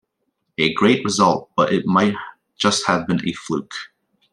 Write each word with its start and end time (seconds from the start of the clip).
A 0.57 0.73
great 0.73 1.03
result, 1.05 1.51
but 1.55 1.71
it 1.71 1.85
might 1.85 2.15
just 2.57 2.87
have 2.87 3.05
been 3.05 3.21
a 3.29 3.33
fluke. 3.33 3.75